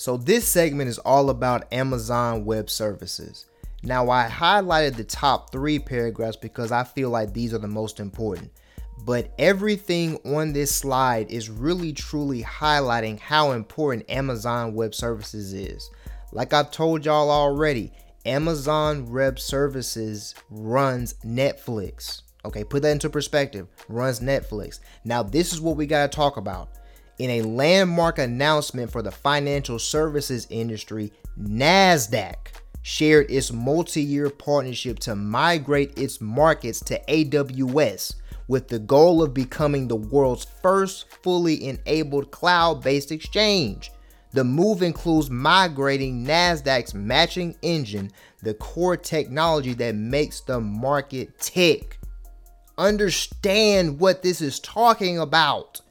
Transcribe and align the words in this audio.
So, 0.00 0.16
this 0.16 0.48
segment 0.48 0.88
is 0.88 0.96
all 1.00 1.28
about 1.28 1.70
Amazon 1.74 2.46
Web 2.46 2.70
Services. 2.70 3.44
Now, 3.82 4.08
I 4.08 4.28
highlighted 4.28 4.96
the 4.96 5.04
top 5.04 5.52
three 5.52 5.78
paragraphs 5.78 6.38
because 6.38 6.72
I 6.72 6.84
feel 6.84 7.10
like 7.10 7.34
these 7.34 7.52
are 7.52 7.58
the 7.58 7.68
most 7.68 8.00
important. 8.00 8.50
But 9.04 9.30
everything 9.38 10.16
on 10.24 10.54
this 10.54 10.74
slide 10.74 11.30
is 11.30 11.50
really 11.50 11.92
truly 11.92 12.42
highlighting 12.42 13.20
how 13.20 13.52
important 13.52 14.10
Amazon 14.10 14.72
Web 14.72 14.94
Services 14.94 15.52
is. 15.52 15.90
Like 16.32 16.54
I've 16.54 16.70
told 16.70 17.04
y'all 17.04 17.30
already, 17.30 17.92
Amazon 18.24 19.12
Web 19.12 19.38
Services 19.38 20.34
runs 20.48 21.12
Netflix. 21.26 22.22
Okay, 22.46 22.64
put 22.64 22.80
that 22.80 22.92
into 22.92 23.10
perspective. 23.10 23.68
Runs 23.86 24.20
Netflix. 24.20 24.80
Now, 25.04 25.22
this 25.22 25.52
is 25.52 25.60
what 25.60 25.76
we 25.76 25.86
got 25.86 26.10
to 26.10 26.16
talk 26.16 26.38
about. 26.38 26.70
In 27.20 27.28
a 27.28 27.42
landmark 27.42 28.18
announcement 28.18 28.90
for 28.90 29.02
the 29.02 29.10
financial 29.10 29.78
services 29.78 30.46
industry, 30.48 31.12
NASDAQ 31.38 32.34
shared 32.80 33.30
its 33.30 33.52
multi 33.52 34.00
year 34.00 34.30
partnership 34.30 34.98
to 35.00 35.14
migrate 35.14 35.98
its 35.98 36.22
markets 36.22 36.80
to 36.84 36.98
AWS 37.08 38.14
with 38.48 38.68
the 38.68 38.78
goal 38.78 39.22
of 39.22 39.34
becoming 39.34 39.86
the 39.86 39.96
world's 39.96 40.46
first 40.62 41.10
fully 41.22 41.62
enabled 41.68 42.30
cloud 42.30 42.82
based 42.82 43.12
exchange. 43.12 43.92
The 44.32 44.42
move 44.44 44.80
includes 44.80 45.28
migrating 45.28 46.24
NASDAQ's 46.24 46.94
matching 46.94 47.54
engine, 47.60 48.12
the 48.42 48.54
core 48.54 48.96
technology 48.96 49.74
that 49.74 49.94
makes 49.94 50.40
the 50.40 50.58
market 50.58 51.38
tick. 51.38 51.98
Understand 52.78 54.00
what 54.00 54.22
this 54.22 54.40
is 54.40 54.58
talking 54.58 55.18
about 55.18 55.82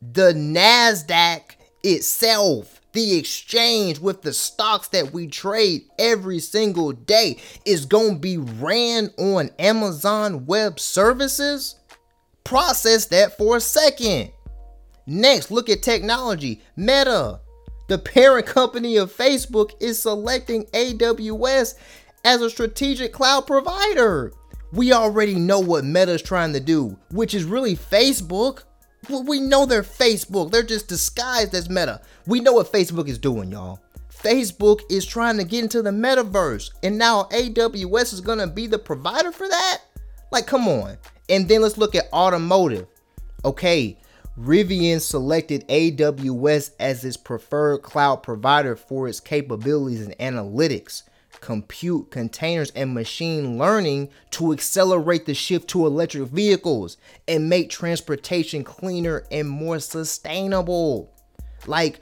the 0.00 0.32
NASDAQ 0.32 1.42
itself, 1.82 2.80
the 2.92 3.16
exchange 3.16 3.98
with 3.98 4.22
the 4.22 4.32
stocks 4.32 4.88
that 4.88 5.12
we 5.12 5.26
trade 5.26 5.82
every 5.98 6.38
single 6.38 6.92
day, 6.92 7.38
is 7.64 7.86
going 7.86 8.14
to 8.14 8.20
be 8.20 8.38
ran 8.38 9.10
on 9.18 9.50
Amazon 9.58 10.46
Web 10.46 10.80
Services? 10.80 11.76
Process 12.44 13.06
that 13.06 13.36
for 13.36 13.56
a 13.56 13.60
second. 13.60 14.30
Next, 15.06 15.50
look 15.50 15.68
at 15.68 15.82
technology. 15.82 16.62
Meta, 16.76 17.40
the 17.88 17.98
parent 17.98 18.46
company 18.46 18.96
of 18.96 19.14
Facebook, 19.14 19.70
is 19.80 20.02
selecting 20.02 20.64
AWS 20.66 21.74
as 22.24 22.42
a 22.42 22.50
strategic 22.50 23.12
cloud 23.12 23.46
provider. 23.46 24.32
We 24.72 24.92
already 24.92 25.36
know 25.36 25.60
what 25.60 25.84
Meta 25.84 26.12
is 26.12 26.22
trying 26.22 26.52
to 26.54 26.60
do, 26.60 26.98
which 27.10 27.34
is 27.34 27.44
really 27.44 27.76
Facebook. 27.76 28.64
We 29.08 29.40
know 29.40 29.66
they're 29.66 29.82
Facebook. 29.82 30.50
They're 30.50 30.62
just 30.62 30.88
disguised 30.88 31.54
as 31.54 31.68
Meta. 31.68 32.00
We 32.26 32.40
know 32.40 32.54
what 32.54 32.72
Facebook 32.72 33.08
is 33.08 33.18
doing, 33.18 33.52
y'all. 33.52 33.80
Facebook 34.10 34.80
is 34.90 35.06
trying 35.06 35.36
to 35.36 35.44
get 35.44 35.62
into 35.62 35.82
the 35.82 35.90
metaverse, 35.90 36.70
and 36.82 36.98
now 36.98 37.24
AWS 37.24 38.12
is 38.12 38.20
gonna 38.20 38.46
be 38.46 38.66
the 38.66 38.78
provider 38.78 39.30
for 39.30 39.48
that? 39.48 39.82
Like, 40.32 40.46
come 40.46 40.66
on. 40.66 40.96
And 41.28 41.48
then 41.48 41.62
let's 41.62 41.78
look 41.78 41.94
at 41.94 42.12
automotive. 42.12 42.86
Okay, 43.44 43.98
Rivian 44.38 45.00
selected 45.00 45.66
AWS 45.68 46.72
as 46.80 47.04
its 47.04 47.16
preferred 47.16 47.78
cloud 47.78 48.22
provider 48.22 48.76
for 48.76 49.08
its 49.08 49.20
capabilities 49.20 50.02
and 50.02 50.16
analytics 50.18 51.02
compute, 51.40 52.10
containers, 52.10 52.70
and 52.70 52.94
machine 52.94 53.58
learning 53.58 54.10
to 54.30 54.52
accelerate 54.52 55.26
the 55.26 55.34
shift 55.34 55.68
to 55.68 55.86
electric 55.86 56.28
vehicles 56.28 56.96
and 57.28 57.48
make 57.48 57.70
transportation 57.70 58.64
cleaner 58.64 59.24
and 59.30 59.48
more 59.48 59.78
sustainable. 59.78 61.12
Like, 61.66 62.00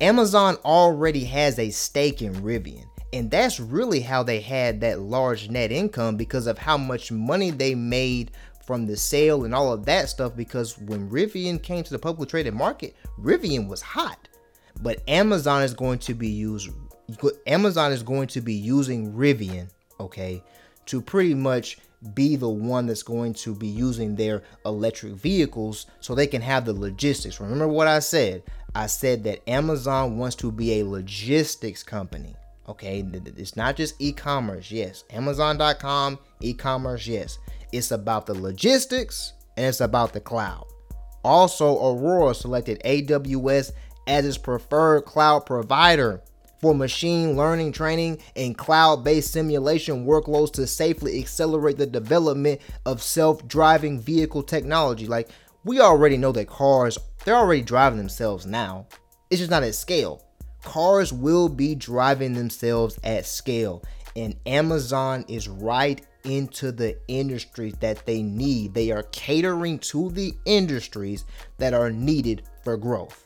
Amazon 0.00 0.56
already 0.64 1.24
has 1.24 1.58
a 1.58 1.70
stake 1.70 2.22
in 2.22 2.34
Rivian. 2.34 2.84
And 3.12 3.30
that's 3.30 3.60
really 3.60 4.00
how 4.00 4.22
they 4.22 4.40
had 4.40 4.80
that 4.80 5.00
large 5.00 5.48
net 5.48 5.72
income 5.72 6.16
because 6.16 6.46
of 6.46 6.58
how 6.58 6.76
much 6.76 7.10
money 7.10 7.50
they 7.50 7.74
made 7.74 8.32
from 8.66 8.86
the 8.86 8.96
sale 8.96 9.44
and 9.44 9.54
all 9.54 9.72
of 9.72 9.86
that 9.86 10.10
stuff. 10.10 10.36
Because 10.36 10.76
when 10.78 11.08
Rivian 11.08 11.62
came 11.62 11.82
to 11.84 11.90
the 11.90 11.98
public 11.98 12.28
traded 12.28 12.54
market, 12.54 12.94
Rivian 13.18 13.68
was 13.68 13.80
hot. 13.80 14.28
But 14.82 15.02
Amazon 15.08 15.62
is 15.62 15.72
going 15.72 16.00
to 16.00 16.14
be 16.14 16.28
used 16.28 16.68
Amazon 17.46 17.92
is 17.92 18.02
going 18.02 18.28
to 18.28 18.40
be 18.40 18.54
using 18.54 19.12
Rivian, 19.12 19.68
okay, 20.00 20.42
to 20.86 21.00
pretty 21.00 21.34
much 21.34 21.78
be 22.14 22.36
the 22.36 22.48
one 22.48 22.86
that's 22.86 23.02
going 23.02 23.34
to 23.34 23.54
be 23.54 23.66
using 23.66 24.14
their 24.14 24.42
electric 24.64 25.14
vehicles 25.14 25.86
so 26.00 26.14
they 26.14 26.26
can 26.26 26.42
have 26.42 26.64
the 26.64 26.72
logistics. 26.72 27.40
Remember 27.40 27.68
what 27.68 27.88
I 27.88 28.00
said? 28.00 28.42
I 28.74 28.86
said 28.86 29.24
that 29.24 29.48
Amazon 29.48 30.18
wants 30.18 30.36
to 30.36 30.52
be 30.52 30.80
a 30.80 30.86
logistics 30.86 31.82
company. 31.82 32.34
Okay, 32.68 33.04
it's 33.12 33.56
not 33.56 33.76
just 33.76 33.94
e 34.00 34.12
commerce, 34.12 34.70
yes. 34.70 35.04
Amazon.com, 35.10 36.18
e 36.40 36.52
commerce, 36.52 37.06
yes. 37.06 37.38
It's 37.72 37.92
about 37.92 38.26
the 38.26 38.34
logistics 38.34 39.32
and 39.56 39.66
it's 39.66 39.80
about 39.80 40.12
the 40.12 40.20
cloud. 40.20 40.66
Also, 41.24 41.74
Aurora 41.74 42.34
selected 42.34 42.80
AWS 42.84 43.72
as 44.06 44.26
its 44.26 44.38
preferred 44.38 45.04
cloud 45.04 45.46
provider 45.46 46.20
for 46.66 46.74
machine 46.74 47.36
learning 47.36 47.70
training 47.70 48.18
and 48.34 48.58
cloud 48.58 49.04
based 49.04 49.32
simulation 49.32 50.04
workloads 50.04 50.52
to 50.52 50.66
safely 50.66 51.20
accelerate 51.20 51.76
the 51.76 51.86
development 51.86 52.60
of 52.84 53.00
self 53.00 53.46
driving 53.46 54.00
vehicle 54.00 54.42
technology. 54.42 55.06
Like, 55.06 55.28
we 55.62 55.78
already 55.78 56.16
know 56.16 56.32
that 56.32 56.48
cars, 56.48 56.98
they're 57.24 57.36
already 57.36 57.62
driving 57.62 57.98
themselves 57.98 58.46
now. 58.46 58.88
It's 59.30 59.38
just 59.38 59.50
not 59.50 59.62
at 59.62 59.76
scale. 59.76 60.24
Cars 60.64 61.12
will 61.12 61.48
be 61.48 61.76
driving 61.76 62.34
themselves 62.34 62.98
at 63.04 63.26
scale, 63.26 63.84
and 64.16 64.34
Amazon 64.44 65.24
is 65.28 65.46
right 65.46 66.04
into 66.24 66.72
the 66.72 66.98
industries 67.06 67.74
that 67.74 68.04
they 68.06 68.24
need. 68.24 68.74
They 68.74 68.90
are 68.90 69.04
catering 69.12 69.78
to 69.90 70.10
the 70.10 70.34
industries 70.44 71.26
that 71.58 71.74
are 71.74 71.92
needed 71.92 72.42
for 72.64 72.76
growth. 72.76 73.25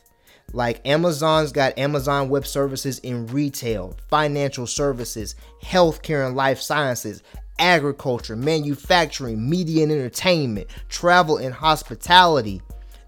Like 0.53 0.85
Amazon's 0.85 1.51
got 1.51 1.77
Amazon 1.77 2.29
Web 2.29 2.45
Services 2.45 2.99
in 2.99 3.27
retail, 3.27 3.97
financial 4.09 4.67
services, 4.67 5.35
healthcare 5.63 6.27
and 6.27 6.35
life 6.35 6.59
sciences, 6.59 7.23
agriculture, 7.57 8.35
manufacturing, 8.35 9.49
media 9.49 9.83
and 9.83 9.91
entertainment, 9.91 10.67
travel 10.89 11.37
and 11.37 11.53
hospitality. 11.53 12.61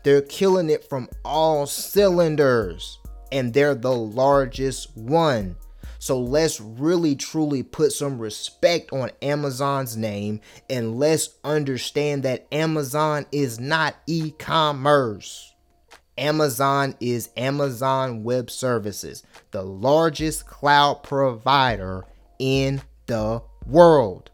They're 0.03 0.21
killing 0.21 0.69
it 0.69 0.87
from 0.87 1.09
all 1.25 1.65
cylinders, 1.65 2.99
and 3.31 3.53
they're 3.53 3.75
the 3.75 3.95
largest 3.95 4.95
one. 4.95 5.55
So 5.99 6.19
let's 6.19 6.59
really 6.59 7.15
truly 7.15 7.63
put 7.63 7.93
some 7.93 8.19
respect 8.19 8.91
on 8.91 9.11
Amazon's 9.21 9.95
name 9.95 10.41
and 10.69 10.99
let's 10.99 11.29
understand 11.45 12.23
that 12.23 12.45
Amazon 12.51 13.25
is 13.31 13.57
not 13.57 13.95
e 14.05 14.31
commerce. 14.31 15.52
Amazon 16.17 16.95
is 16.99 17.29
Amazon 17.35 18.23
Web 18.23 18.51
Services, 18.51 19.23
the 19.51 19.63
largest 19.63 20.45
cloud 20.45 21.03
provider 21.03 22.05
in 22.39 22.81
the 23.07 23.41
world. 23.65 24.29